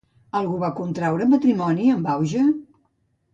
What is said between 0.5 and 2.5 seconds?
va contreure matrimoni amb Auge?